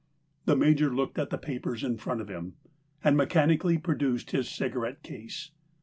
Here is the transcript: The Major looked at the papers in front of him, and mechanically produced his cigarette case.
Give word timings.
The 0.45 0.55
Major 0.55 0.89
looked 0.91 1.19
at 1.19 1.29
the 1.29 1.37
papers 1.37 1.83
in 1.83 1.95
front 1.97 2.21
of 2.21 2.27
him, 2.27 2.55
and 3.03 3.15
mechanically 3.15 3.77
produced 3.77 4.31
his 4.31 4.49
cigarette 4.49 5.03
case. 5.03 5.51